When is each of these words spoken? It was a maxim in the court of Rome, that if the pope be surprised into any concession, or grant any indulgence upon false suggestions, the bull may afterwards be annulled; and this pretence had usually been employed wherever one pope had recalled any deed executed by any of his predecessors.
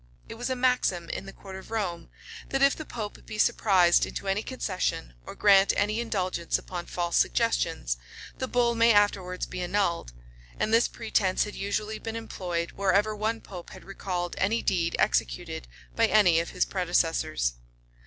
It 0.27 0.33
was 0.33 0.49
a 0.49 0.55
maxim 0.55 1.09
in 1.11 1.27
the 1.27 1.31
court 1.31 1.55
of 1.57 1.69
Rome, 1.69 2.09
that 2.49 2.63
if 2.63 2.75
the 2.75 2.85
pope 2.85 3.23
be 3.27 3.37
surprised 3.37 4.03
into 4.03 4.27
any 4.27 4.41
concession, 4.41 5.13
or 5.27 5.35
grant 5.35 5.73
any 5.77 5.99
indulgence 5.99 6.57
upon 6.57 6.87
false 6.87 7.15
suggestions, 7.15 7.97
the 8.39 8.47
bull 8.47 8.73
may 8.73 8.93
afterwards 8.93 9.45
be 9.45 9.61
annulled; 9.61 10.11
and 10.59 10.73
this 10.73 10.87
pretence 10.87 11.43
had 11.43 11.53
usually 11.53 11.99
been 11.99 12.15
employed 12.15 12.71
wherever 12.71 13.15
one 13.15 13.41
pope 13.41 13.69
had 13.69 13.83
recalled 13.85 14.33
any 14.39 14.63
deed 14.63 14.95
executed 14.97 15.67
by 15.95 16.07
any 16.07 16.39
of 16.39 16.49
his 16.49 16.65
predecessors. 16.65 17.53